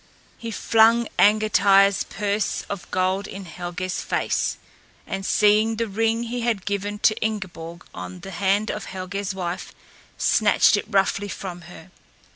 He 0.35 0.49
flung 0.49 1.07
Angantyr's 1.19 2.01
purse 2.05 2.63
of 2.69 2.89
gold 2.89 3.27
in 3.27 3.45
Helgé's 3.45 4.01
face, 4.01 4.57
and 5.05 5.23
seeing 5.23 5.75
the 5.75 5.85
ring 5.87 6.23
he 6.23 6.41
had 6.41 6.65
given 6.65 6.97
to 7.05 7.15
Ingeborg 7.23 7.85
on 7.93 8.21
the 8.21 8.31
hand 8.31 8.71
of 8.71 8.87
Helgé's 8.87 9.35
wife 9.35 9.75
snatched 10.17 10.75
it 10.75 10.85
roughly 10.87 11.27
from 11.27 11.61
her. 11.69 11.91